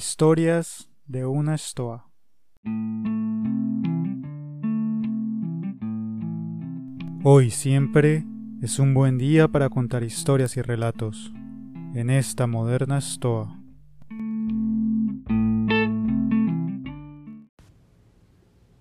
Historias 0.00 0.88
de 1.06 1.26
una 1.26 1.56
estoa. 1.56 2.08
Hoy 7.24 7.50
siempre 7.50 8.24
es 8.62 8.78
un 8.78 8.94
buen 8.94 9.18
día 9.18 9.48
para 9.48 9.68
contar 9.68 10.04
historias 10.04 10.56
y 10.56 10.62
relatos 10.62 11.32
en 11.96 12.10
esta 12.10 12.46
moderna 12.46 12.98
estoa. 12.98 13.58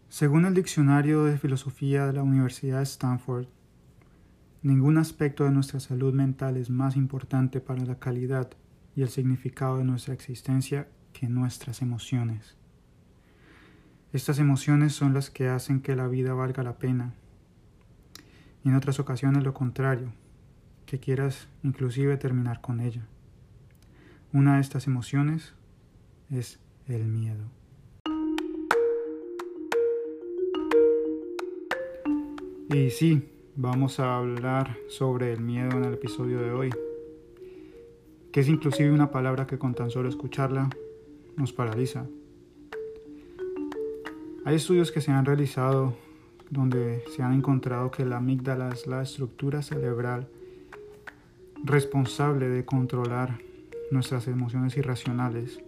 Según 0.09 0.45
el 0.45 0.53
diccionario 0.53 1.23
de 1.23 1.39
filosofía 1.39 2.05
de 2.05 2.13
la 2.13 2.21
Universidad 2.21 2.77
de 2.77 2.83
Stanford, 2.83 3.47
ningún 4.61 4.99
aspecto 4.99 5.45
de 5.45 5.49
nuestra 5.49 5.79
salud 5.79 6.13
mental 6.13 6.57
es 6.57 6.69
más 6.69 6.95
importante 6.95 7.59
para 7.59 7.83
la 7.85 7.97
calidad 7.97 8.51
y 8.95 9.01
el 9.01 9.09
significado 9.09 9.79
de 9.79 9.83
nuestra 9.83 10.13
existencia 10.13 10.87
que 11.13 11.27
nuestras 11.27 11.81
emociones. 11.81 12.55
Estas 14.13 14.39
emociones 14.39 14.93
son 14.93 15.13
las 15.13 15.29
que 15.29 15.47
hacen 15.47 15.81
que 15.81 15.95
la 15.95 16.07
vida 16.07 16.33
valga 16.33 16.63
la 16.63 16.77
pena. 16.77 17.13
Y 18.63 18.69
en 18.69 18.75
otras 18.75 18.99
ocasiones 18.99 19.43
lo 19.43 19.53
contrario, 19.53 20.13
que 20.85 20.99
quieras 20.99 21.49
inclusive 21.61 22.15
terminar 22.17 22.61
con 22.61 22.79
ella. 22.79 23.05
Una 24.31 24.55
de 24.55 24.61
estas 24.61 24.87
emociones 24.87 25.53
es 26.29 26.59
el 26.87 27.05
miedo. 27.05 27.45
Y 32.69 32.89
sí, 32.89 33.29
vamos 33.55 33.99
a 33.99 34.17
hablar 34.17 34.77
sobre 34.87 35.33
el 35.33 35.41
miedo 35.41 35.71
en 35.71 35.83
el 35.83 35.93
episodio 35.93 36.39
de 36.39 36.51
hoy, 36.51 36.69
que 38.31 38.39
es 38.39 38.47
inclusive 38.47 38.91
una 38.91 39.11
palabra 39.11 39.47
que 39.47 39.57
con 39.57 39.73
tan 39.73 39.89
solo 39.89 40.09
escucharla 40.09 40.69
nos 41.37 41.53
paraliza. 41.53 42.05
Hay 44.43 44.55
estudios 44.55 44.91
que 44.91 45.01
se 45.01 45.11
han 45.11 45.25
realizado 45.25 45.95
donde 46.49 47.03
se 47.15 47.23
han 47.23 47.33
encontrado 47.33 47.91
que 47.91 48.05
la 48.05 48.17
amígdala 48.17 48.69
es 48.69 48.87
la 48.87 49.01
estructura 49.01 49.61
cerebral 49.61 50.27
responsable 51.63 52.47
de 52.49 52.65
controlar 52.65 53.39
nuestras 53.91 54.27
emociones 54.27 54.75
irracionales, 54.77 55.59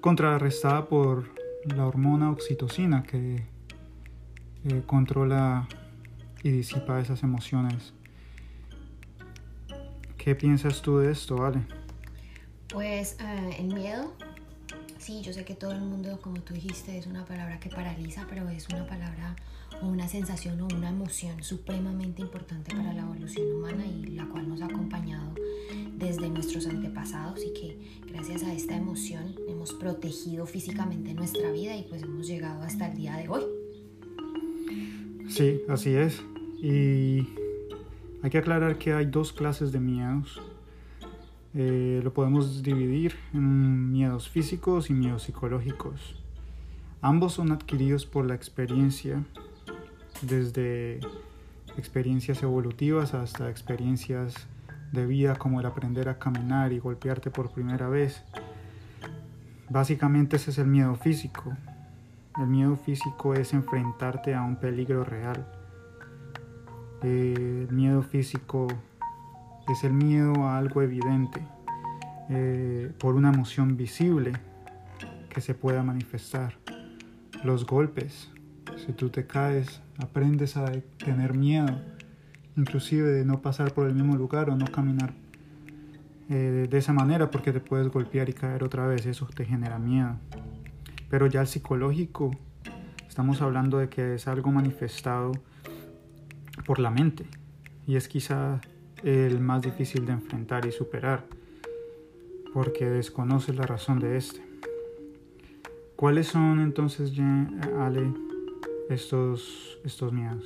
contrarrestada 0.00 0.86
por 0.86 1.30
la 1.64 1.86
hormona 1.86 2.30
oxitocina 2.30 3.02
que 3.02 3.44
eh, 4.64 4.82
controla 4.86 5.68
y 6.42 6.50
disipa 6.50 7.00
esas 7.00 7.22
emociones. 7.22 7.94
¿Qué 10.16 10.34
piensas 10.34 10.82
tú 10.82 10.98
de 10.98 11.10
esto, 11.10 11.36
Vale? 11.36 11.81
Pues 12.72 13.16
eh, 13.20 13.56
el 13.58 13.74
miedo, 13.74 14.14
sí, 14.98 15.20
yo 15.22 15.34
sé 15.34 15.44
que 15.44 15.54
todo 15.54 15.72
el 15.72 15.82
mundo, 15.82 16.18
como 16.22 16.40
tú 16.40 16.54
dijiste, 16.54 16.96
es 16.96 17.06
una 17.06 17.26
palabra 17.26 17.60
que 17.60 17.68
paraliza, 17.68 18.26
pero 18.30 18.48
es 18.48 18.66
una 18.70 18.86
palabra 18.86 19.36
o 19.82 19.86
una 19.86 20.08
sensación 20.08 20.60
o 20.62 20.68
una 20.74 20.88
emoción 20.88 21.42
supremamente 21.42 22.22
importante 22.22 22.74
para 22.74 22.94
la 22.94 23.02
evolución 23.02 23.52
humana 23.56 23.84
y 23.86 24.06
la 24.06 24.26
cual 24.26 24.48
nos 24.48 24.62
ha 24.62 24.66
acompañado 24.66 25.34
desde 25.96 26.30
nuestros 26.30 26.66
antepasados 26.66 27.40
y 27.44 27.52
que 27.52 27.78
gracias 28.10 28.42
a 28.42 28.54
esta 28.54 28.74
emoción 28.74 29.34
hemos 29.48 29.74
protegido 29.74 30.46
físicamente 30.46 31.12
nuestra 31.14 31.50
vida 31.50 31.76
y 31.76 31.82
pues 31.82 32.02
hemos 32.02 32.26
llegado 32.26 32.62
hasta 32.62 32.88
el 32.88 32.96
día 32.96 33.16
de 33.16 33.28
hoy. 33.28 33.42
Sí, 35.28 35.60
así 35.68 35.94
es. 35.94 36.22
Y 36.62 37.26
hay 38.22 38.30
que 38.30 38.38
aclarar 38.38 38.78
que 38.78 38.92
hay 38.92 39.06
dos 39.06 39.32
clases 39.32 39.72
de 39.72 39.80
miedos. 39.80 40.40
Eh, 41.54 42.00
lo 42.02 42.14
podemos 42.14 42.62
dividir 42.62 43.14
en 43.34 43.92
miedos 43.92 44.30
físicos 44.30 44.88
y 44.88 44.94
miedos 44.94 45.24
psicológicos. 45.24 46.16
Ambos 47.02 47.34
son 47.34 47.52
adquiridos 47.52 48.06
por 48.06 48.24
la 48.24 48.34
experiencia, 48.34 49.22
desde 50.22 51.00
experiencias 51.76 52.42
evolutivas 52.42 53.12
hasta 53.12 53.50
experiencias 53.50 54.34
de 54.92 55.04
vida 55.04 55.36
como 55.36 55.60
el 55.60 55.66
aprender 55.66 56.08
a 56.08 56.18
caminar 56.18 56.72
y 56.72 56.78
golpearte 56.78 57.30
por 57.30 57.50
primera 57.50 57.88
vez. 57.88 58.22
Básicamente 59.68 60.36
ese 60.36 60.52
es 60.52 60.58
el 60.58 60.68
miedo 60.68 60.94
físico, 60.94 61.52
el 62.38 62.46
miedo 62.46 62.76
físico 62.76 63.34
es 63.34 63.52
enfrentarte 63.52 64.34
a 64.34 64.42
un 64.42 64.56
peligro 64.56 65.04
real. 65.04 65.46
el 67.02 67.68
miedo 67.72 68.02
físico 68.02 68.68
es 69.68 69.84
el 69.84 69.92
miedo 69.92 70.34
a 70.44 70.58
algo 70.58 70.82
evidente, 70.82 71.40
eh, 72.28 72.90
por 72.98 73.14
una 73.14 73.32
emoción 73.32 73.76
visible 73.76 74.32
que 75.28 75.40
se 75.40 75.54
pueda 75.54 75.82
manifestar. 75.82 76.54
Los 77.44 77.66
golpes, 77.66 78.30
si 78.84 78.92
tú 78.92 79.08
te 79.08 79.26
caes, 79.26 79.80
aprendes 79.98 80.56
a 80.56 80.70
tener 81.04 81.34
miedo, 81.34 81.80
inclusive 82.56 83.10
de 83.10 83.24
no 83.24 83.40
pasar 83.40 83.72
por 83.72 83.86
el 83.86 83.94
mismo 83.94 84.16
lugar 84.16 84.50
o 84.50 84.56
no 84.56 84.66
caminar 84.66 85.14
eh, 86.28 86.66
de 86.70 86.78
esa 86.78 86.92
manera 86.92 87.30
porque 87.30 87.52
te 87.52 87.60
puedes 87.60 87.88
golpear 87.88 88.28
y 88.28 88.32
caer 88.32 88.64
otra 88.64 88.86
vez, 88.86 89.06
eso 89.06 89.26
te 89.26 89.44
genera 89.44 89.78
miedo. 89.78 90.16
Pero 91.10 91.26
ya 91.26 91.42
el 91.42 91.46
psicológico, 91.46 92.30
estamos 93.08 93.42
hablando 93.42 93.78
de 93.78 93.88
que 93.88 94.14
es 94.14 94.28
algo 94.28 94.50
manifestado 94.50 95.32
por 96.64 96.78
la 96.78 96.90
mente 96.90 97.26
y 97.86 97.96
es 97.96 98.08
quizá 98.08 98.60
el 99.02 99.40
más 99.40 99.62
difícil 99.62 100.06
de 100.06 100.12
enfrentar 100.12 100.66
y 100.66 100.72
superar 100.72 101.24
porque 102.52 102.88
desconoces 102.88 103.56
la 103.56 103.66
razón 103.66 103.98
de 103.98 104.16
este. 104.16 104.42
¿Cuáles 105.96 106.28
son 106.28 106.60
entonces, 106.60 107.12
Ale, 107.78 108.12
estos, 108.90 109.78
estos 109.84 110.12
miedos? 110.12 110.44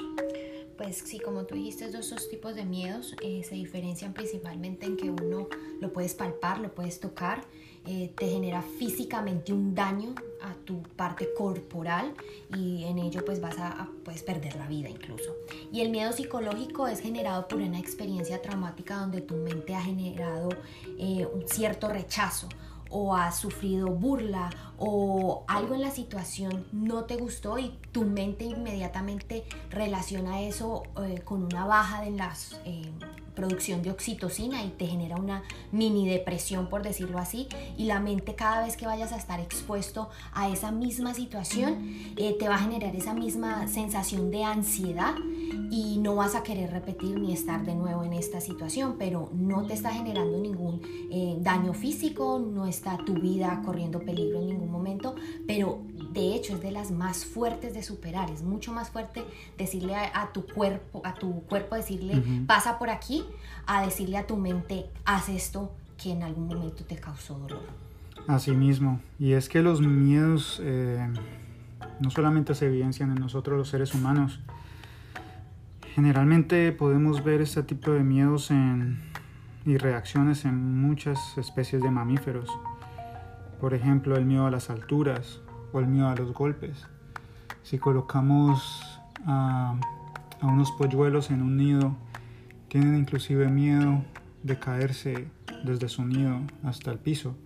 Pues 0.77 0.99
sí, 0.99 1.19
como 1.19 1.47
tú 1.47 1.55
dijiste, 1.55 1.87
esos 1.87 2.29
tipos 2.29 2.55
de 2.55 2.65
miedos 2.67 3.17
eh, 3.23 3.43
se 3.43 3.55
diferencian 3.55 4.13
principalmente 4.13 4.85
en 4.87 4.97
que 4.97 5.11
uno 5.11 5.49
lo 5.81 5.93
puedes 5.93 6.15
palpar, 6.15 6.61
lo 6.61 6.75
puedes 6.75 7.01
tocar 7.01 7.45
eh, 7.87 8.13
te 8.17 8.29
genera 8.29 8.63
físicamente 8.63 9.53
un 9.53 9.75
daño 9.75 10.15
a 10.43 10.55
tu 10.65 10.83
parte 10.83 11.29
corporal 11.37 12.15
y 12.57 12.85
en 12.85 12.99
ello 12.99 13.25
pues 13.25 13.41
vas 13.41 13.59
a, 13.59 13.89
puedes 14.05 14.23
perder 14.23 14.57
la 14.57 14.67
vida 14.67 14.89
incluso. 14.89 15.37
Y 15.73 15.81
el 15.81 15.91
miedo 15.91 16.13
psicológico 16.13 16.89
es 16.89 17.01
generado 17.01 17.49
por 17.49 17.61
una 17.61 17.79
experiencia 17.79 18.43
traumática 18.43 18.97
donde 18.97 19.21
tu 19.21 19.37
mente 19.37 19.75
ha 19.75 19.83
generado 19.83 20.49
eh, 20.99 21.27
un 21.33 21.47
cierto 21.49 21.89
rechazo 21.89 22.49
o 22.91 23.15
has 23.15 23.39
sufrido 23.39 23.89
burla 23.89 24.51
o 24.79 25.45
algo 25.49 25.75
en 25.75 25.83
la 25.83 25.91
situación 25.91 26.67
no 26.73 27.05
te 27.05 27.17
gustó 27.17 27.59
y 27.59 27.77
tu 27.93 28.05
mente 28.05 28.45
inmediatamente 28.45 29.45
relaciona 29.71 30.43
eso 30.43 30.85
eh, 31.05 31.21
con 31.25 31.43
una 31.43 31.67
baja 31.67 32.03
de 32.03 32.11
las 32.13 32.61
producción 33.37 33.83
de 33.83 33.93
oxitocina 33.93 34.65
y 34.65 34.71
te 34.71 34.87
genera 34.87 35.15
una 35.17 35.45
mini 35.71 36.09
depresión, 36.09 36.69
por 36.69 36.83
decirlo 36.83 37.19
así, 37.19 37.47
y 37.77 37.85
la 37.85 38.01
mente 38.01 38.35
cada 38.35 38.65
vez 38.65 38.77
que 38.77 38.87
vayas 38.87 39.13
a 39.13 39.17
estar 39.17 39.39
expuesto 39.39 40.09
a 40.33 40.49
esa 40.49 40.73
misma 40.73 41.15
situación, 41.15 41.95
eh, 42.17 42.35
te 42.37 42.49
va 42.49 42.57
a 42.57 42.59
generar 42.59 42.97
esa 42.97 43.15
misma 43.15 43.69
sensación 43.69 44.33
de 44.33 44.43
ansiedad 44.43 45.15
y 45.71 45.99
no 45.99 46.17
vas 46.17 46.35
a 46.35 46.43
querer 46.43 46.71
repetir 46.71 47.19
ni 47.19 47.33
estar 47.33 47.65
de 47.65 47.75
nuevo 47.75 48.03
en 48.03 48.15
esta 48.15 48.41
situación, 48.41 48.97
pero 48.99 49.31
no 49.33 49.67
te 49.67 49.75
está 49.75 49.93
generando 49.93 50.39
ningún 50.39 50.81
eh, 51.11 51.37
daño 51.41 51.75
físico, 51.75 52.39
no 52.39 52.67
está 52.67 52.97
tu 52.99 53.15
vida 53.15 53.63
corriendo 53.65 54.01
peligro 54.01 54.41
en 54.41 54.49
ningún 54.49 54.71
momento, 54.71 55.15
pero 55.47 55.83
de 56.17 56.35
hecho 56.35 56.55
es 56.55 56.63
de 56.63 56.73
las 56.73 56.91
más 56.91 57.25
fuertes 57.25 57.75
de 57.75 57.83
superar, 57.83 58.31
es 58.31 58.43
mucho 58.43 58.73
más 58.73 58.91
fuerte 58.91 59.25
decirle 59.57 59.95
a, 59.95 60.31
tu 60.33 60.47
cuerpo, 60.47 61.03
a 61.05 61.15
tu 61.15 61.43
cuerpo 61.43 61.77
decirle 61.77 62.21
pasa 62.47 62.79
por 62.79 62.91
aquí, 62.91 63.25
a 63.67 63.85
decirle 63.85 64.17
a 64.17 64.27
tu 64.27 64.37
mente 64.37 64.87
haz 65.05 65.29
esto 65.29 65.73
que 66.03 66.11
en 66.11 66.23
algún 66.23 66.49
momento 66.49 66.85
te 66.85 66.97
causó 66.97 67.39
dolor. 67.39 67.63
Así 68.27 68.51
mismo, 68.51 69.01
y 69.19 69.33
es 69.33 69.49
que 69.49 69.63
los 69.63 69.81
miedos 69.81 70.61
eh, 70.63 71.07
no 72.01 72.11
solamente 72.11 72.55
se 72.55 72.67
evidencian 72.67 73.11
en 73.11 73.21
nosotros 73.21 73.57
los 73.57 73.69
seres 73.69 73.95
humanos, 73.95 74.41
Generalmente 75.97 76.73
podemos 76.73 77.25
ver 77.25 77.41
este 77.41 77.63
tipo 77.63 77.91
de 77.91 78.05
miedos 78.05 78.51
y 79.65 79.79
reacciones 79.79 80.45
en 80.45 80.79
muchas 80.79 81.39
especies 81.39 81.81
de 81.81 81.91
mamíferos. 81.91 82.51
Por 83.63 83.73
ejemplo, 83.73 84.15
el 84.15 84.27
miedo 84.27 84.47
a 84.47 84.51
las 84.51 84.69
alturas 84.69 85.41
o 85.73 85.81
el 85.81 85.87
miedo 85.87 86.09
a 86.09 86.15
los 86.15 86.33
golpes. 86.33 86.87
Si 87.63 87.79
colocamos 87.79 89.01
a, 89.27 89.79
unos 90.43 90.71
polluelos 90.73 91.31
en 91.31 91.43
un 91.43 91.57
nido, 91.57 91.97
tienen 92.69 92.97
inclusive 92.97 93.49
miedo 93.49 94.05
de 94.43 94.59
caerse 94.59 95.29
desde 95.65 95.89
su 95.89 96.05
nido 96.05 96.41
hasta 96.63 96.93
el 96.93 96.99
piso, 96.99 97.37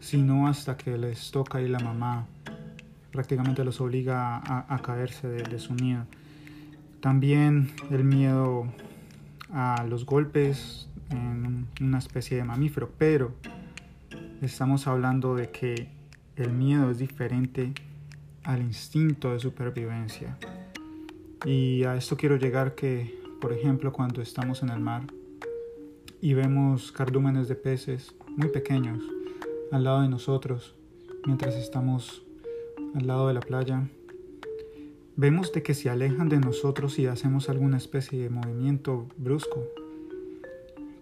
sino 0.00 0.48
hasta 0.48 0.76
que 0.76 0.98
les 0.98 1.30
toca 1.30 1.62
y 1.62 1.68
la 1.68 1.78
mamá 1.78 2.26
prácticamente 3.12 3.64
los 3.64 3.80
obliga 3.80 4.42
a, 4.44 4.78
caerse 4.82 5.28
de 5.28 5.58
su 5.58 5.74
nido. 5.74 6.04
También 7.00 7.70
el 7.90 8.02
miedo 8.02 8.66
a 9.52 9.84
los 9.88 10.04
golpes 10.04 10.88
en 11.10 11.66
una 11.80 11.98
especie 11.98 12.36
de 12.36 12.44
mamífero, 12.44 12.90
pero 12.98 13.34
estamos 14.42 14.86
hablando 14.86 15.34
de 15.34 15.50
que 15.50 15.88
el 16.36 16.52
miedo 16.52 16.90
es 16.90 16.98
diferente 16.98 17.72
al 18.42 18.60
instinto 18.60 19.32
de 19.32 19.38
supervivencia. 19.38 20.36
Y 21.44 21.84
a 21.84 21.96
esto 21.96 22.16
quiero 22.16 22.36
llegar 22.36 22.74
que, 22.74 23.20
por 23.40 23.52
ejemplo, 23.52 23.92
cuando 23.92 24.20
estamos 24.20 24.62
en 24.62 24.70
el 24.70 24.80
mar 24.80 25.02
y 26.20 26.34
vemos 26.34 26.90
cardúmenes 26.90 27.48
de 27.48 27.54
peces 27.54 28.14
muy 28.36 28.48
pequeños 28.48 28.98
al 29.70 29.84
lado 29.84 30.02
de 30.02 30.08
nosotros, 30.08 30.74
mientras 31.26 31.54
estamos 31.54 32.22
al 32.94 33.06
lado 33.06 33.28
de 33.28 33.34
la 33.34 33.40
playa, 33.40 33.88
vemos 35.16 35.52
de 35.52 35.62
que 35.62 35.74
se 35.74 35.90
alejan 35.90 36.28
de 36.28 36.38
nosotros 36.38 36.98
y 36.98 37.06
hacemos 37.06 37.48
alguna 37.48 37.76
especie 37.76 38.22
de 38.22 38.30
movimiento 38.30 39.06
brusco. 39.16 39.62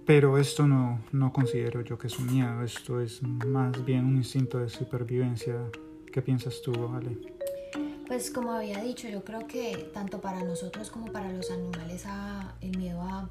Pero 0.04 0.38
esto 0.38 0.66
no, 0.66 1.00
no 1.12 1.32
considero 1.32 1.82
yo 1.82 1.96
que 1.96 2.08
es 2.08 2.19
un 2.19 2.32
miedo, 2.32 2.62
esto 2.62 3.00
es 3.00 3.22
más 3.22 3.84
bien 3.84 4.04
un 4.04 4.16
instinto 4.16 4.58
de 4.58 4.69
supervivencia. 4.69 5.54
¿Qué 6.12 6.20
piensas 6.20 6.60
tú, 6.62 6.72
Ale? 6.94 7.19
Pues 8.06 8.31
como 8.31 8.52
había 8.52 8.82
dicho, 8.82 9.08
yo 9.08 9.25
creo 9.25 9.46
que 9.46 9.90
tanto 9.94 10.20
para 10.20 10.43
nosotros 10.43 10.90
como 10.90 11.06
para 11.12 11.32
los 11.32 11.50
animales 11.50 12.04
el 12.60 12.76
miedo 12.76 13.00
ha 13.00 13.31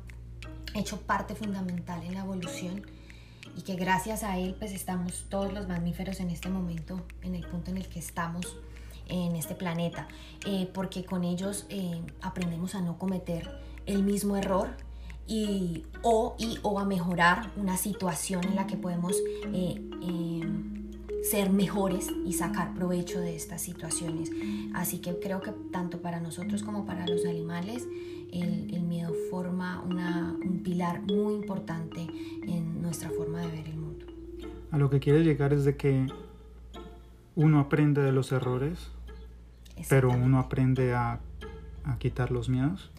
hecho 0.74 1.02
parte 1.02 1.36
fundamental 1.36 2.02
en 2.04 2.14
la 2.14 2.22
evolución 2.22 2.82
y 3.56 3.62
que 3.64 3.76
gracias 3.76 4.24
a 4.24 4.38
él 4.40 4.56
pues 4.58 4.72
estamos 4.72 5.26
todos 5.30 5.54
los 5.54 5.68
mamíferos 5.68 6.20
en 6.20 6.30
este 6.30 6.50
momento, 6.50 7.02
en 7.22 7.36
el 7.36 7.46
punto 7.46 7.70
en 7.72 7.78
el 7.78 7.88
que 7.90 8.00
estamos 8.00 8.58
en 9.08 9.36
este 9.36 9.56
planeta, 9.56 10.08
eh, 10.46 10.70
porque 10.74 11.04
con 11.04 11.26
ellos 11.26 11.66
eh, 11.70 12.02
aprendemos 12.22 12.76
a 12.76 12.82
no 12.82 12.98
cometer 12.98 13.52
el 13.86 14.04
mismo 14.04 14.38
error 14.38 14.70
y 15.28 15.86
o, 16.04 16.36
y, 16.38 16.58
o 16.64 16.80
a 16.80 16.86
mejorar 16.86 17.52
una 17.56 17.78
situación 17.78 18.44
en 18.46 18.56
la 18.56 18.68
que 18.68 18.76
podemos 18.76 19.16
eh, 19.54 19.82
ser 21.24 21.52
mejores 21.52 22.08
y 22.26 22.34
sacar 22.34 22.74
provecho 22.74 23.20
de 23.20 23.36
estas 23.36 23.62
situaciones. 23.62 24.32
Así 24.74 25.00
que 25.00 25.20
creo 25.20 25.42
que 25.42 25.52
tanto 25.72 26.02
para 26.02 26.20
nosotros 26.20 26.64
como 26.64 26.86
para 26.86 27.08
los 27.08 27.26
animales, 27.26 27.88
el, 28.34 28.74
el 28.74 28.82
miedo 28.82 29.14
forma 29.30 29.82
una, 29.82 30.36
un 30.44 30.64
pilar 30.64 31.02
muy 31.02 31.36
importante 31.36 32.08
en 32.44 32.82
nuestra 32.82 33.10
forma 33.10 33.42
de 33.42 33.48
ver 33.48 33.68
el 33.68 33.78
mundo. 33.78 34.06
A 34.72 34.78
lo 34.78 34.90
que 34.90 35.00
quiere 35.00 35.24
llegar 35.24 35.54
es 35.54 35.66
de 35.66 35.76
que 35.76 36.08
uno 37.36 37.60
aprende 37.60 38.02
de 38.02 38.12
los 38.12 38.32
errores, 38.32 38.90
pero 39.90 40.10
uno 40.12 40.40
aprende 40.40 40.94
a, 40.94 41.20
a 41.84 41.98
quitar 41.98 42.32
los 42.32 42.50
miedos. 42.50 42.92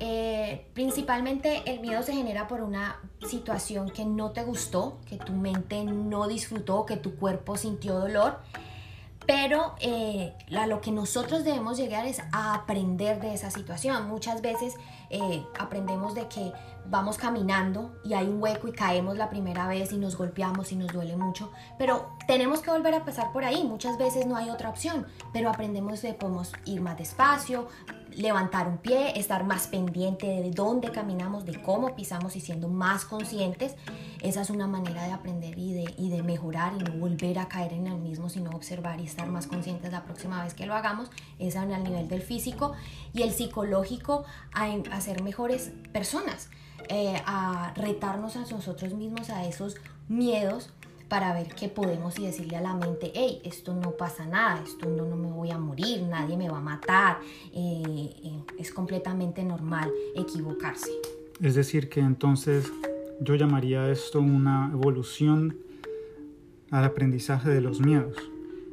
Eh, 0.00 0.66
principalmente 0.74 1.62
el 1.66 1.80
miedo 1.80 2.02
se 2.02 2.12
genera 2.12 2.46
por 2.46 2.60
una 2.60 3.00
situación 3.26 3.90
que 3.90 4.04
no 4.04 4.30
te 4.30 4.42
gustó, 4.44 4.98
que 5.06 5.16
tu 5.16 5.32
mente 5.32 5.84
no 5.84 6.28
disfrutó, 6.28 6.86
que 6.86 6.96
tu 6.96 7.16
cuerpo 7.16 7.56
sintió 7.56 7.98
dolor. 7.98 8.38
Pero 9.26 9.74
eh, 9.80 10.32
lo 10.48 10.80
que 10.80 10.90
nosotros 10.90 11.44
debemos 11.44 11.76
llegar 11.76 12.06
es 12.06 12.22
a 12.32 12.54
aprender 12.54 13.20
de 13.20 13.34
esa 13.34 13.50
situación. 13.50 14.08
Muchas 14.08 14.40
veces 14.40 14.74
eh, 15.10 15.44
aprendemos 15.58 16.14
de 16.14 16.28
que 16.28 16.50
vamos 16.86 17.18
caminando 17.18 17.94
y 18.04 18.14
hay 18.14 18.26
un 18.26 18.42
hueco 18.42 18.68
y 18.68 18.72
caemos 18.72 19.16
la 19.16 19.28
primera 19.28 19.68
vez 19.68 19.92
y 19.92 19.98
nos 19.98 20.16
golpeamos 20.16 20.72
y 20.72 20.76
nos 20.76 20.92
duele 20.92 21.16
mucho, 21.16 21.52
pero 21.78 22.10
tenemos 22.26 22.60
que 22.60 22.70
volver 22.70 22.94
a 22.94 23.04
pasar 23.04 23.32
por 23.32 23.44
ahí. 23.44 23.64
Muchas 23.64 23.98
veces 23.98 24.26
no 24.26 24.36
hay 24.36 24.50
otra 24.50 24.70
opción, 24.70 25.06
pero 25.32 25.50
aprendemos 25.50 26.02
de 26.02 26.14
podemos 26.14 26.52
ir 26.64 26.80
más 26.80 26.96
despacio, 26.96 27.68
levantar 28.18 28.66
un 28.66 28.78
pie, 28.78 29.18
estar 29.18 29.44
más 29.44 29.68
pendiente 29.68 30.26
de 30.26 30.50
dónde 30.50 30.90
caminamos, 30.90 31.44
de 31.44 31.62
cómo 31.62 31.94
pisamos 31.94 32.34
y 32.34 32.40
siendo 32.40 32.68
más 32.68 33.04
conscientes. 33.04 33.76
Esa 34.20 34.42
es 34.42 34.50
una 34.50 34.66
manera 34.66 35.04
de 35.04 35.12
aprender 35.12 35.56
y 35.56 35.72
de, 35.72 35.94
y 35.96 36.10
de 36.10 36.22
mejorar 36.24 36.74
y 36.74 36.82
no 36.82 36.92
volver 36.98 37.38
a 37.38 37.48
caer 37.48 37.72
en 37.72 37.86
el 37.86 37.98
mismo, 37.98 38.28
sino 38.28 38.50
observar 38.50 39.00
y 39.00 39.04
estar 39.04 39.28
más 39.28 39.46
conscientes 39.46 39.92
la 39.92 40.04
próxima 40.04 40.42
vez 40.42 40.54
que 40.54 40.66
lo 40.66 40.74
hagamos. 40.74 41.10
Esa 41.38 41.62
en 41.62 41.70
el 41.70 41.84
nivel 41.84 42.08
del 42.08 42.22
físico 42.22 42.72
y 43.12 43.22
el 43.22 43.30
psicológico 43.30 44.24
a, 44.52 44.64
a 44.64 45.00
ser 45.00 45.22
mejores 45.22 45.70
personas, 45.92 46.50
eh, 46.88 47.22
a 47.24 47.72
retarnos 47.76 48.36
a 48.36 48.40
nosotros 48.40 48.94
mismos 48.94 49.30
a 49.30 49.44
esos 49.44 49.76
miedos 50.08 50.70
para 51.08 51.32
ver 51.32 51.48
qué 51.54 51.68
podemos 51.68 52.18
y 52.18 52.26
decirle 52.26 52.56
a 52.56 52.60
la 52.60 52.74
mente, 52.74 53.10
hey, 53.14 53.40
esto 53.44 53.74
no 53.74 53.92
pasa 53.92 54.26
nada, 54.26 54.62
esto 54.62 54.88
no, 54.88 55.06
no 55.06 55.16
me 55.16 55.30
voy 55.30 55.50
a 55.50 55.58
morir, 55.58 56.02
nadie 56.02 56.36
me 56.36 56.48
va 56.48 56.58
a 56.58 56.62
matar, 56.62 57.18
eh, 57.54 58.10
eh, 58.22 58.42
es 58.58 58.70
completamente 58.72 59.42
normal 59.42 59.90
equivocarse. 60.14 60.90
Es 61.40 61.54
decir, 61.54 61.88
que 61.88 62.00
entonces 62.00 62.70
yo 63.20 63.34
llamaría 63.36 63.90
esto 63.90 64.20
una 64.20 64.70
evolución 64.72 65.56
al 66.70 66.84
aprendizaje 66.84 67.48
de 67.48 67.60
los 67.62 67.80
miedos. 67.80 68.16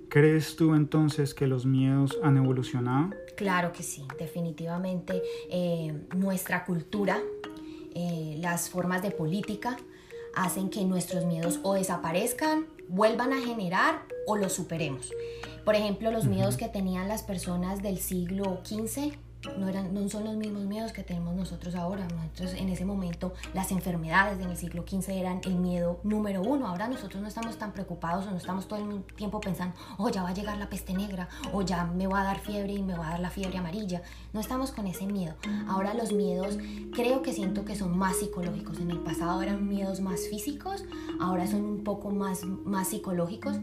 ¿Crees 0.09 0.55
tú 0.55 0.75
entonces 0.75 1.33
que 1.33 1.47
los 1.47 1.65
miedos 1.65 2.17
han 2.21 2.37
evolucionado? 2.37 3.11
Claro 3.37 3.71
que 3.71 3.83
sí, 3.83 4.03
definitivamente 4.19 5.21
eh, 5.49 5.93
nuestra 6.15 6.65
cultura, 6.65 7.19
las 8.39 8.69
formas 8.69 9.01
de 9.01 9.11
política, 9.11 9.77
hacen 10.35 10.69
que 10.69 10.83
nuestros 10.83 11.25
miedos 11.25 11.59
o 11.63 11.73
desaparezcan, 11.73 12.67
vuelvan 12.87 13.33
a 13.33 13.41
generar 13.41 14.03
o 14.27 14.35
los 14.35 14.53
superemos. 14.53 15.11
Por 15.63 15.75
ejemplo, 15.75 16.11
los 16.11 16.25
miedos 16.25 16.57
que 16.57 16.67
tenían 16.67 17.07
las 17.07 17.23
personas 17.23 17.81
del 17.81 17.97
siglo 17.97 18.59
XV 18.63 19.17
no, 19.57 19.67
eran, 19.67 20.09
son 20.09 20.23
los 20.23 20.35
mismos 20.35 20.63
miedos 20.63 20.91
que 20.91 21.03
tenemos 21.03 21.35
nosotros 21.35 21.75
ahora. 21.75 22.07
Nosotros 22.07 22.53
en 22.53 22.69
ese 22.69 22.85
momento 22.85 23.33
las 23.53 23.71
enfermedades 23.71 24.39
en 24.39 24.49
el 24.49 24.57
siglo 24.57 24.83
XV 24.87 25.09
eran 25.09 25.41
el 25.45 25.55
miedo 25.55 25.99
número 26.03 26.41
uno. 26.41 26.67
Ahora 26.67 26.87
nosotros 26.87 27.21
no 27.21 27.27
estamos 27.27 27.57
tan 27.57 27.71
preocupados 27.71 28.27
o 28.27 28.31
no 28.31 28.37
estamos 28.37 28.67
todo 28.67 28.79
el 28.79 29.03
tiempo 29.15 29.39
pensando, 29.39 29.75
oh, 29.97 30.09
ya 30.09 30.23
va 30.23 30.29
a 30.29 30.33
llegar 30.33 30.57
la 30.57 30.69
peste 30.69 30.93
negra 30.93 31.29
o 31.53 31.61
ya 31.61 31.85
me 31.85 32.07
va 32.07 32.21
a 32.21 32.23
dar 32.23 32.39
fiebre 32.39 32.73
y 32.73 32.83
me 32.83 32.97
va 32.97 33.07
a 33.07 33.11
dar 33.11 33.19
la 33.19 33.29
fiebre 33.29 33.57
amarilla. 33.57 34.01
No 34.33 34.39
estamos 34.39 34.71
con 34.71 34.87
ese 34.87 35.05
miedo. 35.05 35.35
Ahora 35.67 35.93
los 35.93 36.11
miedos 36.11 36.57
creo 36.93 37.21
que 37.21 37.33
siento 37.33 37.65
que 37.65 37.75
son 37.75 37.97
más 37.97 38.17
psicológicos. 38.17 38.79
En 38.79 38.91
el 38.91 38.99
pasado 38.99 39.41
eran 39.41 39.67
miedos 39.67 40.01
más 40.01 40.27
físicos, 40.29 40.83
ahora 41.19 41.47
son 41.47 41.63
un 41.65 41.83
poco 41.83 42.09
más, 42.09 42.43
más 42.43 42.89
psicológicos. 42.89 43.57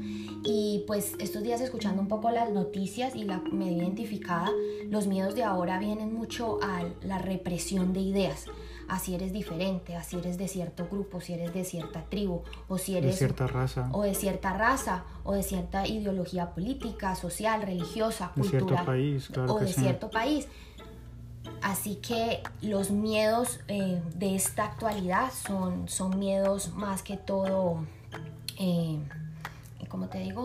Y 0.44 0.84
pues 0.86 1.14
estos 1.18 1.42
días 1.42 1.60
escuchando 1.60 2.02
un 2.02 2.08
poco 2.08 2.30
las 2.30 2.50
noticias 2.50 3.14
y 3.14 3.24
la 3.24 3.38
medio 3.52 3.78
identificada, 3.78 4.50
los 4.88 5.06
miedos 5.06 5.34
de 5.34 5.44
ahora 5.44 5.71
vienen 5.78 6.12
mucho 6.12 6.58
a 6.62 6.82
la 7.02 7.18
represión 7.18 7.92
de 7.92 8.00
ideas. 8.00 8.46
Así 8.88 9.14
eres 9.14 9.32
diferente, 9.32 9.96
así 9.96 10.16
eres 10.18 10.36
de 10.38 10.48
cierto 10.48 10.86
grupo, 10.90 11.20
si 11.20 11.32
eres 11.32 11.54
de 11.54 11.64
cierta 11.64 12.02
tribu, 12.02 12.42
o 12.68 12.78
si 12.78 12.96
eres 12.96 13.12
de 13.12 13.16
cierta 13.16 13.46
raza, 13.46 13.88
o 13.92 14.02
de 14.02 14.14
cierta 14.14 14.52
raza, 14.52 15.04
o 15.24 15.32
de 15.32 15.42
cierta 15.42 15.86
ideología 15.86 16.50
política, 16.50 17.14
social, 17.14 17.62
religiosa, 17.62 18.32
cultural, 18.34 18.68
cierto 18.68 18.84
país, 18.84 19.30
o 19.48 19.58
de 19.60 19.72
cierto 19.72 20.10
país. 20.10 20.48
Así 21.62 21.96
que 21.96 22.42
los 22.60 22.90
miedos 22.90 23.60
eh, 23.68 24.02
de 24.16 24.34
esta 24.34 24.64
actualidad 24.64 25.32
son, 25.32 25.88
son 25.88 26.18
miedos 26.18 26.72
más 26.74 27.02
que 27.02 27.16
todo, 27.16 27.84
eh, 28.58 28.98
como 29.88 30.08
te 30.08 30.18
digo, 30.18 30.44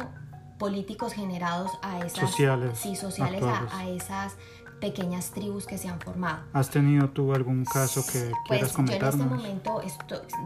políticos 0.58 1.14
generados 1.14 1.72
a 1.82 2.00
esas 2.00 2.30
sociales, 2.30 2.78
sí, 2.80 2.96
sociales 2.96 3.44
a, 3.44 3.68
a, 3.78 3.90
esas 3.90 4.36
pequeñas 4.80 5.32
tribus 5.32 5.66
que 5.66 5.78
se 5.78 5.90
han 5.90 6.00
formado. 6.00 6.44
¿Has 6.54 6.70
tenido 6.70 7.10
tú 7.10 7.34
algún 7.34 7.66
caso 7.66 8.04
que 8.12 8.32
pues 8.48 8.60
quieras 8.60 8.74
comentarnos? 8.74 9.30
Yo 9.30 9.46
en 9.46 9.58
este 9.58 9.70
momento 9.70 9.82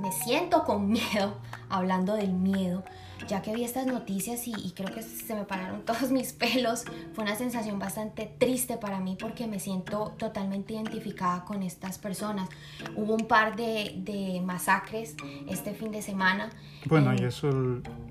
me 0.01 0.11
siento 0.11 0.63
con 0.63 0.89
miedo, 0.89 1.37
hablando 1.69 2.15
del 2.15 2.33
miedo, 2.33 2.83
ya 3.27 3.41
que 3.41 3.53
vi 3.53 3.63
estas 3.63 3.85
noticias 3.85 4.47
y, 4.47 4.53
y, 4.57 4.71
creo 4.71 4.93
que 4.93 5.03
se 5.03 5.35
me 5.35 5.43
pararon 5.43 5.81
todos 5.85 6.11
mis 6.11 6.33
pelos. 6.33 6.85
Fue 7.13 7.23
una 7.23 7.35
sensación 7.35 7.77
bastante 7.77 8.31
triste 8.37 8.77
para 8.77 8.99
mí 8.99 9.17
porque 9.19 9.47
me 9.47 9.59
siento 9.59 10.13
totalmente 10.17 10.73
identificada 10.73 11.43
con 11.45 11.63
estas 11.63 11.97
personas. 11.97 12.49
Hubo 12.95 13.15
un 13.15 13.27
par 13.27 13.55
de, 13.55 13.95
de 13.97 14.41
masacres 14.43 15.15
este 15.47 15.73
fin 15.73 15.91
de 15.91 16.01
semana. 16.01 16.49
Bueno, 16.85 17.13
y 17.13 17.23
eso 17.23 17.49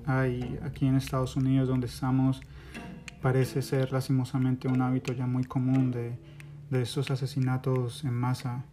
hay 0.05 0.59
aquí 0.63 0.87
en 0.87 0.95
Estados 0.95 1.35
Unidos 1.35 1.67
donde 1.67 1.87
estamos 1.87 2.41
parece 3.21 3.61
ser 3.61 3.91
lastimosamente 3.91 4.67
un 4.67 4.81
hábito 4.81 5.13
ya 5.13 5.25
muy 5.25 5.43
común 5.43 5.91
de, 5.91 6.17
de 6.69 6.81
estos 6.81 7.11
asesinatos 7.11 8.03
en 8.03 8.13
masa. 8.13 8.65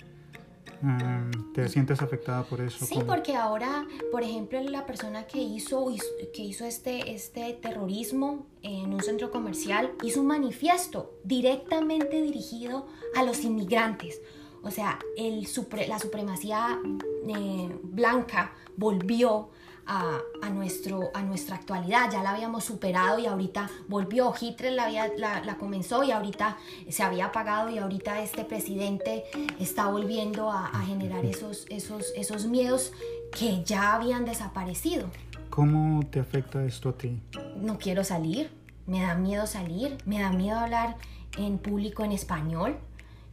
Um, 0.80 1.52
¿Te 1.54 1.68
sientes 1.68 2.00
afectada 2.02 2.44
por 2.44 2.60
eso? 2.60 2.86
Sí, 2.86 3.00
porque 3.04 3.34
ahora, 3.34 3.84
por 4.12 4.22
ejemplo, 4.22 4.60
la 4.62 4.86
persona 4.86 5.26
que 5.26 5.38
hizo, 5.38 5.86
que 6.32 6.42
hizo 6.42 6.64
este, 6.64 7.14
este 7.14 7.52
terrorismo 7.54 8.46
en 8.62 8.94
un 8.94 9.02
centro 9.02 9.32
comercial 9.32 9.92
hizo 10.04 10.20
un 10.20 10.28
manifiesto 10.28 11.18
directamente 11.24 12.22
dirigido 12.22 12.86
a 13.16 13.24
los 13.24 13.42
inmigrantes. 13.42 14.20
O 14.62 14.70
sea, 14.70 15.00
el, 15.16 15.48
la 15.88 15.98
supremacía 15.98 16.78
eh, 17.26 17.76
blanca 17.82 18.52
volvió 18.76 19.50
a, 19.88 20.50
nuestro, 20.50 21.10
a 21.14 21.22
nuestra 21.22 21.56
actualidad. 21.56 22.10
Ya 22.12 22.22
la 22.22 22.30
habíamos 22.30 22.64
superado 22.64 23.18
y 23.18 23.26
ahorita 23.26 23.70
volvió. 23.88 24.32
Hitler 24.38 24.74
la, 24.74 24.84
había, 24.84 25.08
la, 25.16 25.56
comenzó 25.56 26.04
y 26.04 26.10
ahorita 26.10 26.58
se 26.88 27.02
había 27.02 27.26
apagado 27.26 27.70
y 27.70 27.78
ahorita 27.78 28.22
este 28.22 28.44
presidente 28.44 29.24
está 29.58 29.86
volviendo 29.88 30.50
a, 30.50 30.68
generar 30.86 31.24
esos, 31.24 31.66
esos, 31.70 32.12
esos 32.14 32.46
miedos 32.46 32.92
que 33.36 33.64
ya 33.64 33.94
habían 33.94 34.24
desaparecido. 34.24 35.08
¿Cómo 35.50 36.04
te 36.06 36.20
afecta 36.20 36.64
esto 36.64 36.90
a 36.90 36.92
ti? 36.92 37.20
No 37.56 37.78
quiero 37.78 38.04
salir, 38.04 38.50
me 38.86 39.00
da 39.00 39.14
miedo 39.14 39.46
salir, 39.46 39.96
me 40.04 40.20
da 40.20 40.30
miedo 40.30 40.58
hablar 40.58 40.96
en 41.36 41.58
público 41.58 42.04
en 42.04 42.12
español. 42.12 42.76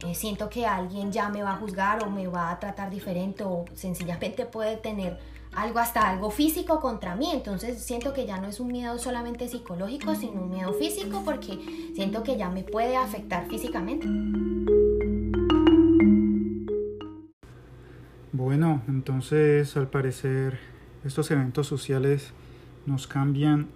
Eh, 0.00 0.14
siento 0.14 0.50
que 0.50 0.66
alguien 0.66 1.12
ya 1.12 1.28
me 1.28 1.42
va 1.42 1.52
a 1.52 1.56
juzgar 1.56 2.04
o 2.04 2.10
me 2.10 2.26
va 2.26 2.50
a 2.50 2.58
tratar 2.58 2.90
diferente 2.90 3.44
o 3.44 3.64
sencillamente 3.74 4.44
puede 4.44 4.76
tener 4.76 5.18
algo 5.56 5.78
hasta 5.78 6.08
algo 6.08 6.30
físico 6.30 6.80
contra 6.80 7.16
mí. 7.16 7.30
Entonces 7.32 7.82
siento 7.82 8.12
que 8.12 8.26
ya 8.26 8.38
no 8.40 8.46
es 8.46 8.60
un 8.60 8.68
miedo 8.68 8.98
solamente 8.98 9.48
psicológico, 9.48 10.14
sino 10.14 10.42
un 10.42 10.50
miedo 10.50 10.72
físico 10.74 11.22
porque 11.24 11.58
siento 11.94 12.22
que 12.22 12.36
ya 12.36 12.50
me 12.50 12.62
puede 12.62 12.96
afectar 12.96 13.48
físicamente. 13.48 14.06
Bueno, 18.32 18.82
entonces 18.86 19.76
al 19.76 19.88
parecer 19.88 20.60
estos 21.04 21.30
eventos 21.30 21.66
sociales 21.66 22.32
nos 22.84 23.06
cambian 23.06 23.68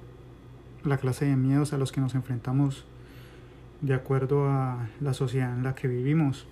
la 0.84 0.98
clase 0.98 1.24
de 1.24 1.36
miedos 1.36 1.72
a 1.72 1.78
los 1.78 1.92
que 1.92 2.00
nos 2.00 2.14
enfrentamos 2.14 2.84
de 3.80 3.94
acuerdo 3.94 4.50
a 4.50 4.88
la 5.00 5.14
sociedad 5.14 5.54
en 5.54 5.62
la 5.62 5.74
que 5.74 5.88
vivimos. 5.88 6.46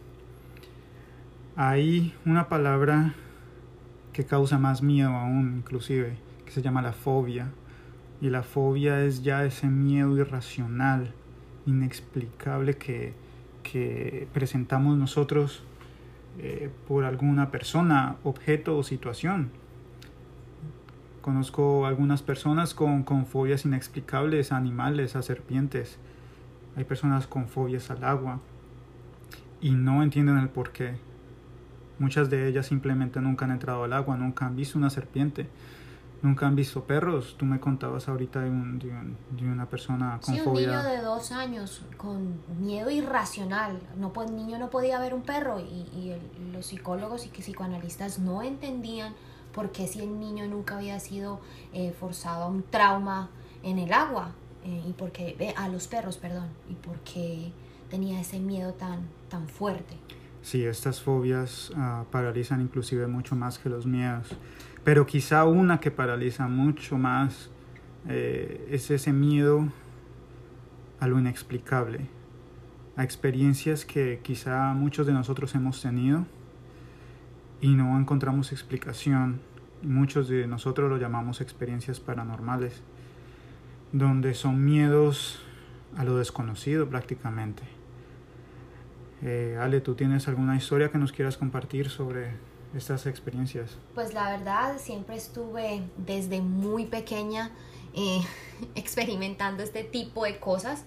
Hay 1.54 2.14
una 2.24 2.48
palabra 2.48 3.14
que 4.18 4.24
causa 4.24 4.58
más 4.58 4.82
miedo 4.82 5.10
aún, 5.10 5.58
inclusive, 5.58 6.16
que 6.44 6.50
se 6.50 6.60
llama 6.60 6.82
la 6.82 6.92
fobia. 6.92 7.52
Y 8.20 8.30
la 8.30 8.42
fobia 8.42 9.04
es 9.04 9.22
ya 9.22 9.44
ese 9.44 9.68
miedo 9.68 10.16
irracional, 10.16 11.12
inexplicable 11.66 12.76
que, 12.76 13.14
que 13.62 14.26
presentamos 14.32 14.98
nosotros 14.98 15.62
eh, 16.40 16.68
por 16.88 17.04
alguna 17.04 17.52
persona, 17.52 18.16
objeto 18.24 18.76
o 18.76 18.82
situación. 18.82 19.52
Conozco 21.20 21.86
algunas 21.86 22.20
personas 22.20 22.74
con, 22.74 23.04
con 23.04 23.24
fobias 23.24 23.66
inexplicables 23.66 24.50
a 24.50 24.56
animales, 24.56 25.14
a 25.14 25.22
serpientes, 25.22 25.96
hay 26.76 26.82
personas 26.82 27.28
con 27.28 27.46
fobias 27.46 27.88
al 27.92 28.02
agua 28.02 28.40
y 29.60 29.70
no 29.70 30.02
entienden 30.02 30.38
el 30.38 30.48
por 30.48 30.72
qué. 30.72 30.96
Muchas 31.98 32.30
de 32.30 32.48
ellas 32.48 32.66
simplemente 32.66 33.20
nunca 33.20 33.44
han 33.44 33.50
entrado 33.50 33.84
al 33.84 33.92
agua, 33.92 34.16
nunca 34.16 34.46
han 34.46 34.54
visto 34.54 34.78
una 34.78 34.88
serpiente, 34.88 35.48
nunca 36.22 36.46
han 36.46 36.54
visto 36.54 36.84
perros. 36.84 37.34
Tú 37.36 37.44
me 37.44 37.58
contabas 37.58 38.08
ahorita 38.08 38.40
de, 38.40 38.50
un, 38.50 38.78
de, 38.78 39.44
una 39.44 39.66
persona 39.66 40.20
con 40.24 40.34
sí, 40.34 40.40
fobia. 40.40 40.70
un 40.70 40.76
niño 40.76 40.82
de 40.82 41.02
dos 41.02 41.32
años 41.32 41.82
con 41.96 42.40
miedo 42.60 42.90
irracional. 42.90 43.80
No, 43.96 44.12
el 44.22 44.36
niño 44.36 44.58
no 44.58 44.70
podía 44.70 45.00
ver 45.00 45.12
un 45.12 45.22
perro 45.22 45.58
y, 45.58 46.14
los 46.52 46.66
psicólogos 46.66 47.26
y 47.26 47.28
psicoanalistas 47.30 48.18
no 48.18 48.42
entendían 48.42 49.14
por 49.52 49.70
qué 49.70 49.86
si 49.86 50.00
el 50.00 50.18
niño 50.18 50.46
nunca 50.46 50.76
había 50.76 50.98
sido 51.00 51.40
eh, 51.72 51.92
forzado 51.98 52.44
a 52.44 52.46
un 52.46 52.62
trauma 52.62 53.30
en 53.62 53.78
el 53.78 53.92
agua. 53.92 54.32
Eh, 54.64 54.84
y 54.88 54.92
porque 54.92 55.54
a 55.56 55.68
los 55.68 55.88
perros, 55.88 56.16
perdón, 56.16 56.48
y 56.68 56.74
porque 56.74 57.52
tenía 57.90 58.20
ese 58.20 58.38
miedo 58.38 58.74
tan, 58.74 59.08
tan 59.28 59.48
fuerte. 59.48 59.96
Sí, 60.42 60.64
estas 60.64 61.02
fobias 61.02 61.72
ah, 61.76 62.04
paralizan 62.10 62.60
inclusive 62.60 63.06
mucho 63.06 63.36
más 63.36 63.58
que 63.58 63.68
los 63.68 63.86
miedos, 63.86 64.36
pero 64.84 65.04
quizá 65.06 65.44
una 65.44 65.80
que 65.80 65.90
paraliza 65.90 66.48
mucho 66.48 66.96
más 66.96 67.50
eh, 68.08 68.68
es 68.70 68.90
ese 68.90 69.12
miedo 69.12 69.68
a 71.00 71.06
lo 71.06 71.18
inexplicable, 71.18 72.06
a 72.96 73.04
experiencias 73.04 73.84
que 73.84 74.20
quizá 74.22 74.72
muchos 74.74 75.06
de 75.06 75.12
nosotros 75.12 75.54
hemos 75.54 75.82
tenido 75.82 76.26
y 77.60 77.74
no 77.74 77.98
encontramos 77.98 78.52
explicación. 78.52 79.40
Muchos 79.82 80.28
de 80.28 80.46
nosotros 80.46 80.90
lo 80.90 80.96
llamamos 80.96 81.40
experiencias 81.40 82.00
paranormales 82.00 82.82
donde 83.92 84.34
son 84.34 84.64
miedos 84.64 85.40
a 85.96 86.04
lo 86.04 86.16
desconocido 86.16 86.88
prácticamente. 86.88 87.77
Eh, 89.22 89.56
Ale, 89.60 89.80
¿tú 89.80 89.94
tienes 89.94 90.28
alguna 90.28 90.56
historia 90.56 90.90
que 90.90 90.98
nos 90.98 91.12
quieras 91.12 91.36
compartir 91.36 91.90
sobre 91.90 92.32
estas 92.74 93.06
experiencias? 93.06 93.76
Pues 93.94 94.14
la 94.14 94.30
verdad, 94.30 94.78
siempre 94.78 95.16
estuve 95.16 95.82
desde 95.96 96.40
muy 96.40 96.86
pequeña 96.86 97.50
eh, 97.94 98.20
experimentando 98.74 99.62
este 99.62 99.84
tipo 99.84 100.24
de 100.24 100.38
cosas. 100.38 100.84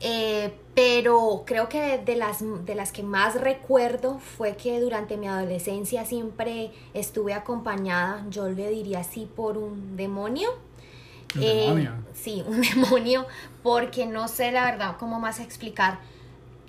Eh, 0.00 0.56
pero 0.76 1.42
creo 1.44 1.68
que 1.68 1.98
de 1.98 2.14
las, 2.14 2.44
de 2.64 2.74
las 2.76 2.92
que 2.92 3.02
más 3.02 3.40
recuerdo 3.40 4.20
fue 4.20 4.56
que 4.56 4.80
durante 4.80 5.16
mi 5.16 5.26
adolescencia 5.26 6.04
siempre 6.04 6.70
estuve 6.94 7.34
acompañada, 7.34 8.24
yo 8.30 8.48
le 8.48 8.70
diría 8.70 9.00
así, 9.00 9.28
por 9.34 9.58
un 9.58 9.96
demonio 9.96 10.50
¿Un 11.34 11.40
demonio? 11.40 11.92
Sí, 12.14 12.42
un 12.46 12.60
demonio, 12.74 13.26
porque 13.62 14.06
no 14.06 14.28
sé 14.28 14.52
la 14.52 14.64
verdad 14.64 14.96
cómo 14.98 15.20
más 15.20 15.40
explicar, 15.40 15.98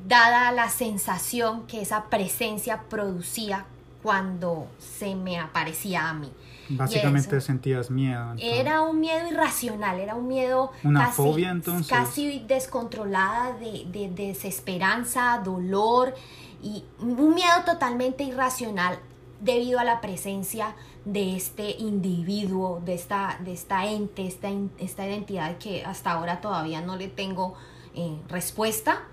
dada 0.06 0.52
la 0.52 0.70
sensación 0.70 1.68
que 1.68 1.82
esa 1.82 2.06
presencia 2.06 2.84
producía 2.90 3.66
cuando 4.02 4.68
se 4.80 5.16
me 5.16 5.40
aparecía 5.40 6.10
a 6.10 6.14
mí. 6.14 6.32
Básicamente 6.70 7.42
sentías 7.42 7.90
miedo. 7.90 8.36
Era 8.38 8.82
un 8.82 9.00
miedo 9.00 9.28
irracional, 9.28 10.00
era 10.00 10.16
un 10.16 10.28
miedo 10.28 10.72
¿Una 10.84 11.06
casi, 11.06 11.16
fobia 11.16 11.50
entonces? 11.50 11.88
casi 11.88 12.40
descontrolada 12.48 13.58
de, 13.58 13.86
de 13.92 14.10
desesperanza, 14.10 15.42
dolor 15.44 16.14
y 16.62 16.84
un 17.00 17.34
miedo 17.34 17.64
totalmente 17.66 18.24
irracional 18.24 19.00
debido 19.42 19.80
a 19.80 19.84
la 19.84 20.02
presencia 20.02 20.76
de 21.06 21.36
este 21.36 21.72
individuo, 21.72 22.82
de 22.86 22.94
esta, 22.94 23.40
de 23.44 23.54
esta 23.54 23.86
ente, 23.86 24.28
esta, 24.28 24.50
esta 24.78 25.08
identidad 25.08 25.58
que 25.58 25.84
hasta 25.84 26.12
ahora 26.12 26.42
todavía 26.42 26.82
no 26.82 26.98
le 26.98 27.08
tengo 27.08 27.56
eh, 27.96 28.18
respuesta, 28.28 29.04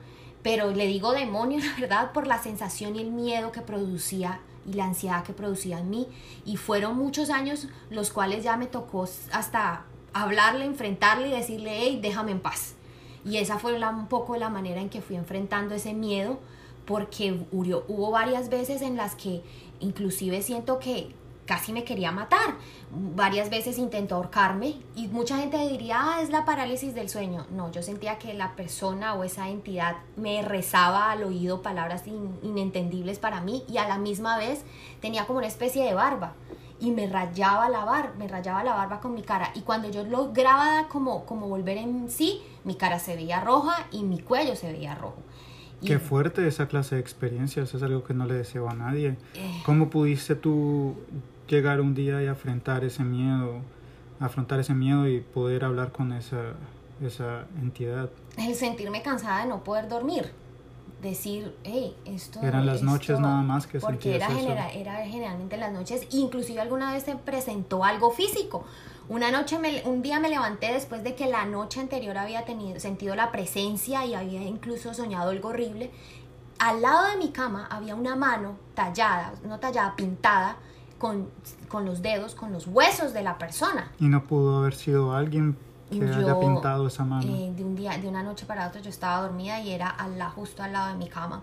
pero 0.47 0.71
le 0.71 0.87
digo 0.87 1.11
demonio, 1.11 1.59
la 1.65 1.81
verdad, 1.81 2.12
por 2.12 2.29
la 2.29 2.41
sensación 2.41 2.95
y 2.95 3.00
el 3.00 3.11
miedo 3.11 3.50
que 3.50 3.62
producía 3.62 4.38
y 4.65 4.75
la 4.75 4.85
ansiedad 4.85 5.25
que 5.25 5.33
producía 5.33 5.81
en 5.81 5.91
mí. 5.91 6.07
Y 6.45 6.57
fueron 6.57 6.97
muchos 6.97 7.31
años 7.31 7.67
los 7.91 8.12
cuales 8.12 8.45
ya 8.45 8.57
me 8.57 8.67
tocó 8.67 9.09
hasta 9.33 9.83
hablarle, 10.12 10.65
enfrentarle 10.65 11.31
y 11.31 11.33
decirle, 11.33 11.73
hey, 11.81 11.99
déjame 12.00 12.31
en 12.31 12.38
paz. 12.38 12.76
Y 13.25 13.38
esa 13.38 13.59
fue 13.59 13.76
un 13.76 14.07
poco 14.07 14.37
la 14.37 14.49
manera 14.49 14.81
en 14.81 14.88
que 14.88 15.03
fui 15.03 15.17
enfrentando 15.17 15.75
ese 15.75 15.95
miedo, 15.95 16.38
porque 16.85 17.45
hubo 17.50 18.12
varias 18.12 18.49
veces 18.49 18.83
en 18.83 18.97
las 18.97 19.17
que 19.17 19.43
inclusive 19.81 20.43
siento 20.43 20.79
que 20.79 21.09
casi 21.47 21.73
me 21.73 21.85
quería 21.85 22.12
matar. 22.12 22.57
Varias 22.91 23.49
veces 23.49 23.79
intentó 23.79 24.17
ahorcarme 24.17 24.76
y 24.95 25.09
mucha 25.09 25.38
gente 25.38 25.57
diría, 25.69 25.99
ah, 26.00 26.23
es 26.23 26.31
la 26.31 26.45
parálisis 26.45 26.95
del 26.95 27.09
sueño. 27.09 27.47
No, 27.50 27.71
yo 27.73 27.83
sentía 27.83 28.19
que 28.19 28.35
la 28.35 28.55
persona 28.57 29.15
o 29.15 29.25
esa 29.25 29.49
entidad 29.49 29.97
me 30.17 30.43
rezaba 30.43 31.11
al 31.11 31.25
oído 31.25 31.62
palabras 31.62 32.05
inentendibles 32.43 33.19
para 33.19 33.41
mí 33.41 33.65
y 33.69 33.79
a 33.79 33.88
la 33.88 33.99
misma 33.99 34.37
vez 34.37 34.65
tenía 35.00 35.26
como 35.26 35.38
una 35.38 35.49
especie 35.49 35.85
de 35.85 35.95
barba 35.95 36.35
y 36.79 36.91
me 36.91 37.07
rayaba 37.07 37.69
la 37.69 37.85
barba, 37.85 38.12
me 38.19 38.29
rayaba 38.29 38.62
la 38.62 38.75
barba 38.75 39.00
con 39.00 39.15
mi 39.15 39.23
cara 39.23 39.50
y 39.55 39.62
cuando 39.62 39.91
yo 39.91 40.05
lograba 40.05 40.88
como, 40.88 41.25
como 41.25 41.49
volver 41.49 41.79
en 41.79 42.11
sí, 42.11 42.43
mi 42.65 42.75
cara 42.75 42.99
se 42.99 43.17
veía 43.17 43.41
roja 43.41 43.87
y 43.93 44.03
mi 44.03 44.19
cuello 44.19 44.57
se 44.57 44.71
veía 44.73 44.95
rojo. 44.95 45.23
Qué 45.85 45.99
fuerte 45.99 46.47
esa 46.47 46.69
clase 46.69 46.95
de 46.95 47.00
experiencias, 47.00 47.75
es 47.75 47.83
algo 47.83 48.03
que 48.03 48.15
no 48.15 48.26
le 48.26 48.35
deseo 48.35 48.69
a 48.69 48.75
nadie. 48.75 49.17
Eh. 49.35 49.62
¿Cómo 49.65 49.91
pudiste 49.91 50.35
tú 50.35 50.97
llegar 51.49 51.81
un 51.81 51.95
día 51.95 52.23
y 52.23 52.26
afrontar 52.26 52.85
ese 52.85 53.05
miedo, 53.05 53.61
afrontar 54.21 54.61
ese 54.61 54.75
miedo 54.75 55.09
y 55.09 55.21
poder 55.21 55.65
hablar 55.65 55.93
con 55.93 56.12
esa, 56.12 56.55
esa 57.00 57.47
entidad? 57.61 58.11
El 58.37 58.55
sentirme 58.55 59.03
cansada 59.03 59.43
de 59.43 59.49
no 59.49 59.65
poder 59.65 59.88
dormir. 59.88 60.31
Decir, 61.03 61.55
hey, 61.62 61.95
esto... 62.07 62.41
Eran 62.43 62.65
las 62.65 62.83
noches 62.83 63.21
nada 63.21 63.43
más 63.43 63.67
que 63.67 63.79
Porque 63.79 64.17
era, 64.17 64.29
era 64.73 65.07
generalmente 65.07 65.57
las 65.57 65.73
noches. 65.73 66.07
Inclusive 66.11 66.61
alguna 66.61 66.93
vez 66.93 67.05
se 67.05 67.17
presentó 67.17 67.85
algo 67.85 68.11
físico. 68.11 68.65
Una 69.09 69.31
noche, 69.31 69.57
un 69.85 70.03
día 70.03 70.19
me 70.19 70.29
levanté 70.29 70.73
después 70.73 71.05
de 71.05 71.15
que 71.15 71.26
la 71.26 71.45
noche 71.45 71.79
anterior 71.79 72.19
había 72.19 72.45
tenido, 72.45 72.81
sentido 72.81 73.15
la 73.15 73.31
presencia 73.31 74.05
y 74.05 74.15
había 74.15 74.43
incluso 74.43 74.95
soñado 74.95 75.31
algo 75.31 75.50
horrible. 75.50 75.93
Al 76.59 76.83
lado 76.83 77.07
de 77.11 77.17
mi 77.17 77.29
cama 77.29 77.69
había 77.71 77.95
una 77.95 78.17
mano 78.17 78.57
tallada, 78.75 79.35
no 79.45 79.61
tallada, 79.61 79.95
pintada, 79.95 80.57
con, 80.99 81.29
con 81.69 81.85
los 81.85 82.03
dedos, 82.03 82.35
con 82.35 82.53
los 82.53 82.67
huesos 82.67 83.12
de 83.12 83.23
la 83.23 83.38
persona. 83.38 83.91
Y 83.99 84.09
no 84.09 84.25
pudo 84.25 84.59
haber 84.59 84.75
sido 84.75 85.15
alguien 85.15 85.57
que 85.91 86.03
haya 86.03 86.38
pintado 86.41 86.87
esa 86.87 87.05
mano. 87.05 87.26
Eh, 87.26 87.53
de 87.57 87.65
un 87.65 87.76
día, 87.76 87.97
de 87.99 88.09
una 88.09 88.23
noche 88.23 88.47
para 88.47 88.67
otra 88.67 88.81
yo 88.81 88.91
estaba 88.91 89.23
dormida 89.23 89.61
y 89.61 89.71
era 89.73 89.88
al, 89.88 90.21
justo 90.31 90.62
al 90.62 90.73
lado 90.73 90.93
de 90.93 90.99
mi 90.99 91.09
cama. 91.09 91.43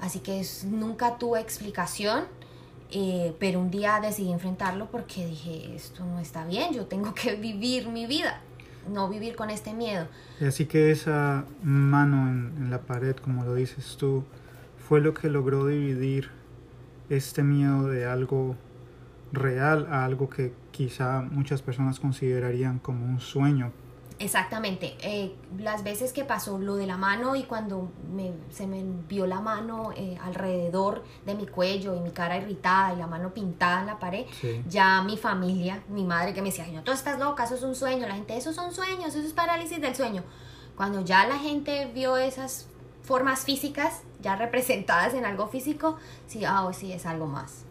Así 0.00 0.20
que 0.20 0.44
nunca 0.64 1.18
tuve 1.18 1.40
explicación 1.40 2.24
eh, 2.96 3.34
pero 3.40 3.58
un 3.58 3.72
día 3.72 3.98
decidí 4.00 4.30
enfrentarlo 4.30 4.86
porque 4.86 5.26
dije, 5.26 5.74
esto 5.74 6.04
no 6.04 6.20
está 6.20 6.44
bien, 6.44 6.72
yo 6.72 6.86
tengo 6.86 7.12
que 7.12 7.34
vivir 7.34 7.88
mi 7.88 8.06
vida, 8.06 8.40
no 8.88 9.08
vivir 9.08 9.34
con 9.34 9.50
este 9.50 9.72
miedo. 9.72 10.06
Así 10.46 10.66
que 10.66 10.92
esa 10.92 11.44
mano 11.62 12.28
en, 12.28 12.70
la 12.70 12.82
pared, 12.82 13.16
como 13.16 13.44
lo 13.44 13.54
dices 13.54 13.96
tú, 13.96 14.22
fue 14.78 15.00
lo 15.00 15.12
que 15.12 15.28
logró 15.28 15.66
dividir 15.66 16.30
este 17.08 17.42
miedo 17.42 17.88
de 17.88 18.06
algo 18.06 18.54
real 19.34 19.86
a 19.90 20.04
algo 20.04 20.28
que 20.28 20.52
quizá 20.70 21.22
muchas 21.22 21.62
personas 21.62 22.00
considerarían 22.00 22.78
como 22.78 23.04
un 23.06 23.20
sueño. 23.20 23.72
Exactamente. 24.18 24.96
Eh, 25.02 25.34
las 25.58 25.82
veces 25.82 26.12
que 26.12 26.24
pasó 26.24 26.58
lo 26.58 26.76
de 26.76 26.86
la 26.86 26.96
mano 26.96 27.34
y 27.34 27.44
cuando 27.44 27.90
se 28.50 28.66
me 28.66 28.84
vio 29.08 29.26
la 29.26 29.40
mano 29.40 29.90
eh, 29.96 30.16
alrededor 30.22 31.02
de 31.26 31.34
mi 31.34 31.46
cuello 31.46 31.96
y 31.96 32.00
mi 32.00 32.10
cara 32.10 32.38
irritada 32.38 32.94
y 32.94 32.96
la 32.96 33.08
mano 33.08 33.34
pintada 33.34 33.80
en 33.80 33.86
la 33.86 33.98
pared, 33.98 34.24
ya 34.68 35.02
mi 35.02 35.16
familia, 35.16 35.82
mi 35.88 36.04
madre 36.04 36.32
que 36.32 36.42
me 36.42 36.50
decía, 36.50 36.66
no, 36.72 36.82
tú 36.84 36.92
estás 36.92 37.18
loca, 37.18 37.44
eso 37.44 37.56
es 37.56 37.62
un 37.62 37.74
sueño. 37.74 38.06
La 38.06 38.14
gente, 38.14 38.36
eso 38.36 38.52
son 38.52 38.72
sueños, 38.72 39.14
eso 39.14 39.26
es 39.26 39.32
parálisis 39.32 39.80
del 39.80 39.94
sueño. 39.96 40.22
Cuando 40.76 41.04
ya 41.04 41.26
la 41.26 41.38
gente 41.38 41.90
vio 41.92 42.16
esas 42.16 42.68
formas 43.02 43.44
físicas 43.44 44.02
ya 44.22 44.36
representadas 44.36 45.14
en 45.14 45.24
algo 45.24 45.48
físico, 45.48 45.96
sí, 46.26 46.44
ah, 46.44 46.68
sí, 46.72 46.92
es 46.92 47.04
algo 47.04 47.26
más. 47.26 47.64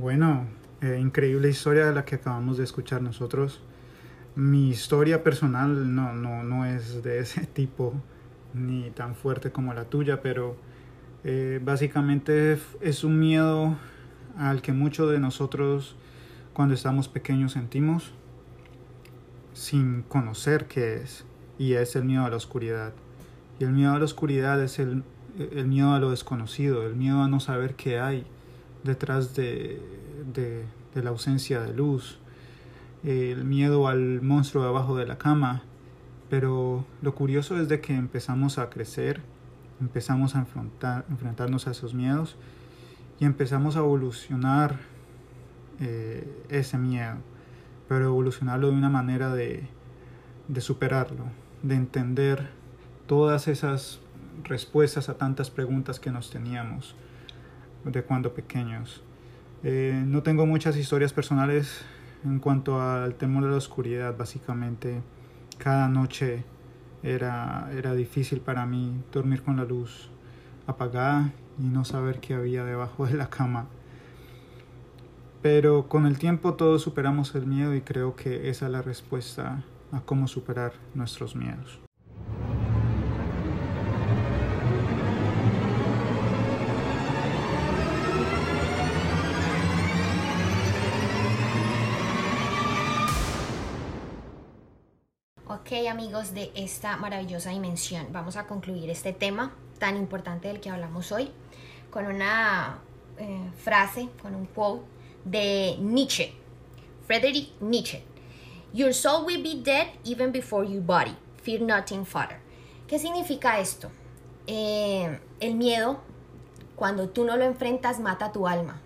Bueno, 0.00 0.46
eh, 0.80 0.98
increíble 0.98 1.50
historia 1.50 1.84
de 1.84 1.92
la 1.92 2.06
que 2.06 2.14
acabamos 2.14 2.56
de 2.56 2.64
escuchar 2.64 3.02
nosotros. 3.02 3.60
Mi 4.34 4.70
historia 4.70 5.22
personal 5.22 5.94
no, 5.94 6.14
no, 6.14 6.42
no 6.42 6.64
es 6.64 7.02
de 7.02 7.18
ese 7.18 7.46
tipo 7.52 7.92
ni 8.54 8.88
tan 8.92 9.14
fuerte 9.14 9.52
como 9.52 9.74
la 9.74 9.84
tuya, 9.84 10.22
pero 10.22 10.56
eh, 11.22 11.60
básicamente 11.62 12.58
es 12.80 13.04
un 13.04 13.20
miedo 13.20 13.76
al 14.38 14.62
que 14.62 14.72
muchos 14.72 15.10
de 15.10 15.18
nosotros 15.18 15.96
cuando 16.54 16.74
estamos 16.74 17.08
pequeños 17.08 17.52
sentimos 17.52 18.14
sin 19.52 20.00
conocer 20.00 20.64
qué 20.64 20.94
es, 20.94 21.26
y 21.58 21.74
es 21.74 21.94
el 21.94 22.06
miedo 22.06 22.24
a 22.24 22.30
la 22.30 22.36
oscuridad. 22.36 22.94
Y 23.58 23.64
el 23.64 23.72
miedo 23.72 23.92
a 23.92 23.98
la 23.98 24.06
oscuridad 24.06 24.62
es 24.62 24.78
el, 24.78 25.04
el 25.38 25.66
miedo 25.66 25.92
a 25.92 25.98
lo 25.98 26.10
desconocido, 26.10 26.86
el 26.86 26.96
miedo 26.96 27.22
a 27.22 27.28
no 27.28 27.38
saber 27.38 27.74
qué 27.74 28.00
hay 28.00 28.24
detrás 28.84 29.34
de, 29.34 29.80
de, 30.32 30.64
de 30.94 31.02
la 31.02 31.10
ausencia 31.10 31.60
de 31.60 31.74
luz, 31.74 32.18
el 33.04 33.44
miedo 33.44 33.88
al 33.88 34.22
monstruo 34.22 34.64
debajo 34.64 34.96
de 34.96 35.06
la 35.06 35.18
cama. 35.18 35.62
Pero 36.28 36.84
lo 37.02 37.14
curioso 37.14 37.58
es 37.60 37.68
de 37.68 37.80
que 37.80 37.94
empezamos 37.94 38.58
a 38.58 38.70
crecer, 38.70 39.20
empezamos 39.80 40.36
a 40.36 40.40
enfrentar, 40.40 41.04
enfrentarnos 41.10 41.66
a 41.66 41.72
esos 41.72 41.92
miedos 41.92 42.36
y 43.18 43.24
empezamos 43.24 43.76
a 43.76 43.80
evolucionar 43.80 44.78
eh, 45.80 46.30
ese 46.48 46.78
miedo, 46.78 47.16
pero 47.88 48.04
evolucionarlo 48.04 48.68
de 48.68 48.74
una 48.74 48.90
manera 48.90 49.34
de, 49.34 49.66
de 50.46 50.60
superarlo, 50.60 51.24
de 51.62 51.74
entender 51.74 52.50
todas 53.06 53.48
esas 53.48 53.98
respuestas 54.44 55.08
a 55.08 55.14
tantas 55.14 55.50
preguntas 55.50 55.98
que 55.98 56.12
nos 56.12 56.30
teníamos 56.30 56.94
de 57.84 58.02
cuando 58.02 58.34
pequeños. 58.34 59.02
Eh, 59.62 60.02
no 60.06 60.22
tengo 60.22 60.46
muchas 60.46 60.76
historias 60.76 61.12
personales 61.12 61.82
en 62.24 62.38
cuanto 62.38 62.80
al 62.80 63.14
temor 63.14 63.44
de 63.44 63.50
la 63.50 63.56
oscuridad, 63.56 64.16
básicamente 64.16 65.02
cada 65.58 65.88
noche 65.88 66.44
era, 67.02 67.70
era 67.76 67.94
difícil 67.94 68.40
para 68.40 68.66
mí 68.66 69.02
dormir 69.12 69.42
con 69.42 69.56
la 69.56 69.64
luz 69.64 70.10
apagada 70.66 71.32
y 71.58 71.64
no 71.64 71.84
saber 71.84 72.20
qué 72.20 72.34
había 72.34 72.64
debajo 72.64 73.06
de 73.06 73.14
la 73.14 73.28
cama. 73.28 73.66
Pero 75.42 75.88
con 75.88 76.06
el 76.06 76.18
tiempo 76.18 76.54
todos 76.54 76.82
superamos 76.82 77.34
el 77.34 77.46
miedo 77.46 77.74
y 77.74 77.80
creo 77.80 78.14
que 78.14 78.50
esa 78.50 78.66
es 78.66 78.72
la 78.72 78.82
respuesta 78.82 79.62
a 79.92 80.00
cómo 80.00 80.28
superar 80.28 80.72
nuestros 80.94 81.34
miedos. 81.34 81.80
Ok 95.60 95.86
amigos 95.88 96.32
de 96.32 96.50
esta 96.54 96.96
maravillosa 96.96 97.50
dimensión, 97.50 98.06
vamos 98.12 98.36
a 98.36 98.46
concluir 98.46 98.88
este 98.88 99.12
tema 99.12 99.52
tan 99.78 99.96
importante 99.98 100.48
del 100.48 100.58
que 100.58 100.70
hablamos 100.70 101.12
hoy 101.12 101.30
con 101.90 102.06
una 102.06 102.78
eh, 103.18 103.50
frase, 103.58 104.08
con 104.22 104.34
un 104.34 104.46
quote 104.46 104.84
de 105.26 105.76
Nietzsche, 105.78 106.32
Friedrich 107.06 107.52
Nietzsche. 107.60 108.02
Your 108.72 108.94
soul 108.94 109.26
will 109.26 109.42
be 109.42 109.62
dead 109.62 109.88
even 110.02 110.32
before 110.32 110.66
your 110.66 110.82
body. 110.82 111.14
Fear 111.42 111.60
nothing 111.60 112.06
further. 112.06 112.40
¿Qué 112.88 112.98
significa 112.98 113.60
esto? 113.60 113.90
Eh, 114.46 115.20
el 115.40 115.54
miedo, 115.56 116.00
cuando 116.74 117.10
tú 117.10 117.24
no 117.24 117.36
lo 117.36 117.44
enfrentas, 117.44 118.00
mata 118.00 118.26
a 118.26 118.32
tu 118.32 118.48
alma, 118.48 118.80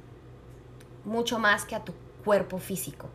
mucho 1.04 1.38
más 1.38 1.64
que 1.66 1.76
a 1.76 1.84
tu 1.84 1.94
cuerpo 2.24 2.58
físico. 2.58 3.08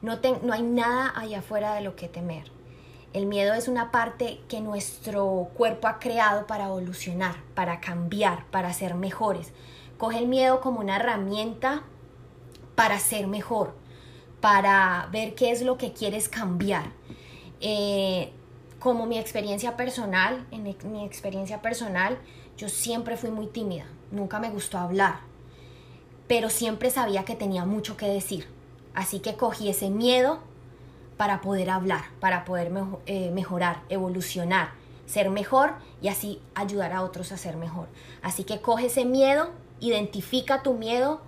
No 0.00 0.12
hay 0.52 0.62
nada 0.62 1.12
allá 1.16 1.40
afuera 1.40 1.74
de 1.74 1.80
lo 1.80 1.96
que 1.96 2.08
temer. 2.08 2.54
El 3.14 3.26
miedo 3.26 3.54
es 3.54 3.68
una 3.68 3.92
parte 3.92 4.40
que 4.48 4.60
nuestro 4.60 5.48
cuerpo 5.54 5.86
ha 5.86 6.00
creado 6.00 6.48
para 6.48 6.64
evolucionar, 6.64 7.36
para 7.54 7.80
cambiar, 7.80 8.44
para 8.46 8.72
ser 8.72 8.96
mejores. 8.96 9.52
Coge 9.98 10.18
el 10.18 10.26
miedo 10.26 10.60
como 10.60 10.80
una 10.80 10.96
herramienta 10.96 11.84
para 12.74 12.98
ser 12.98 13.28
mejor, 13.28 13.76
para 14.40 15.08
ver 15.12 15.36
qué 15.36 15.52
es 15.52 15.62
lo 15.62 15.78
que 15.78 15.92
quieres 15.92 16.28
cambiar. 16.28 16.90
Eh, 17.60 18.32
como 18.80 19.06
mi 19.06 19.16
experiencia 19.16 19.76
personal, 19.76 20.44
en 20.50 20.64
mi 20.64 21.04
experiencia 21.04 21.62
personal, 21.62 22.18
yo 22.56 22.68
siempre 22.68 23.16
fui 23.16 23.30
muy 23.30 23.46
tímida, 23.46 23.84
nunca 24.10 24.40
me 24.40 24.50
gustó 24.50 24.76
hablar, 24.76 25.20
pero 26.26 26.50
siempre 26.50 26.90
sabía 26.90 27.24
que 27.24 27.36
tenía 27.36 27.64
mucho 27.64 27.96
que 27.96 28.06
decir. 28.06 28.48
Así 28.92 29.20
que 29.20 29.36
cogí 29.36 29.68
ese 29.68 29.88
miedo 29.88 30.40
para 31.16 31.40
poder 31.40 31.70
hablar, 31.70 32.02
para 32.20 32.44
poder 32.44 32.72
eh, 33.06 33.30
mejorar, 33.30 33.82
evolucionar, 33.88 34.70
ser 35.06 35.30
mejor 35.30 35.74
y 36.00 36.08
así 36.08 36.40
ayudar 36.54 36.92
a 36.92 37.02
otros 37.02 37.32
a 37.32 37.36
ser 37.36 37.56
mejor. 37.56 37.88
Así 38.22 38.44
que 38.44 38.60
coge 38.60 38.86
ese 38.86 39.04
miedo, 39.04 39.50
identifica 39.80 40.62
tu 40.62 40.74
miedo, 40.74 41.20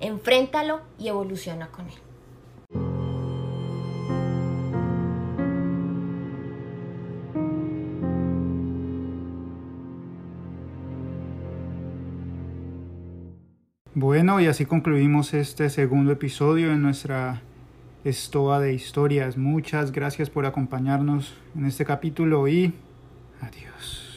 enfréntalo 0.00 0.80
y 0.98 1.08
evoluciona 1.08 1.68
con 1.68 1.86
él. 1.88 1.94
Bueno, 13.94 14.40
y 14.40 14.46
así 14.46 14.66
concluimos 14.66 15.32
este 15.32 15.70
segundo 15.70 16.12
episodio 16.12 16.72
en 16.72 16.82
nuestra 16.82 17.42
Estoa 18.04 18.58
de 18.58 18.74
Historias. 18.74 19.36
Muchas 19.36 19.92
gracias 19.92 20.28
por 20.28 20.44
acompañarnos 20.44 21.34
en 21.54 21.66
este 21.66 21.84
capítulo 21.84 22.48
y 22.48 22.74
adiós. 23.40 24.11